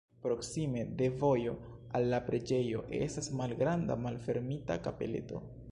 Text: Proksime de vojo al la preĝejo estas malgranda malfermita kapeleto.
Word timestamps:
Proksime 0.21 0.85
de 1.01 1.09
vojo 1.23 1.53
al 1.99 2.09
la 2.15 2.21
preĝejo 2.31 2.83
estas 3.03 3.33
malgranda 3.43 4.03
malfermita 4.07 4.85
kapeleto. 4.89 5.47